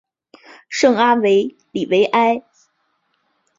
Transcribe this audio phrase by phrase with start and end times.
[0.67, 2.41] 圣阿维里维埃。